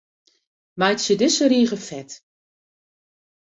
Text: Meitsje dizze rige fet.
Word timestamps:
Meitsje 0.79 1.13
dizze 1.19 1.45
rige 1.53 1.77
fet. 1.87 2.11